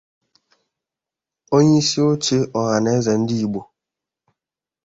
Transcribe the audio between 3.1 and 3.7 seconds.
Ndị Igbo